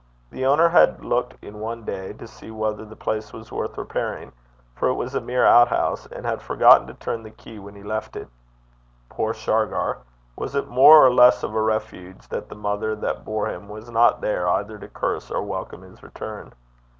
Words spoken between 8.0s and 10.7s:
it. Poor Shargar! Was it